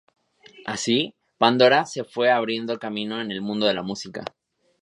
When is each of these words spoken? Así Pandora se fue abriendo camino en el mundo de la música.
Así 0.65 1.13
Pandora 1.37 1.85
se 1.85 2.03
fue 2.03 2.31
abriendo 2.31 2.79
camino 2.79 3.21
en 3.21 3.29
el 3.29 3.43
mundo 3.43 3.67
de 3.67 3.75
la 3.75 3.83
música. 3.83 4.25